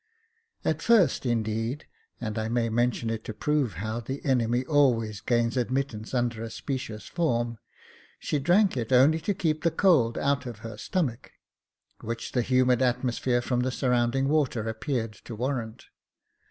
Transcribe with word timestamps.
At 0.65 0.81
first, 0.81 1.27
indeed— 1.27 1.85
and 2.19 2.39
I 2.39 2.49
may 2.49 2.69
mention 2.69 3.11
it 3.11 3.23
to 3.25 3.35
prove 3.35 3.73
how 3.73 3.99
the 3.99 4.25
enemy 4.25 4.65
always 4.65 5.21
gains 5.21 5.55
admittance 5.57 6.11
under 6.15 6.41
a 6.41 6.49
specious 6.49 7.05
form— 7.05 7.59
she 8.19 8.39
drank 8.39 8.75
it 8.75 8.91
only 8.91 9.19
to 9.19 9.35
keep 9.35 9.61
the 9.61 9.69
cold 9.69 10.17
out 10.17 10.47
of 10.47 10.57
her 10.65 10.75
stomach, 10.75 11.33
which 11.99 12.31
the 12.31 12.41
humid 12.41 12.81
atmosphere 12.81 13.43
from 13.43 13.59
the 13.59 13.69
surrounding 13.69 14.27
water 14.27 14.67
appeared 14.67 15.13
to 15.25 15.35
warrant. 15.35 15.85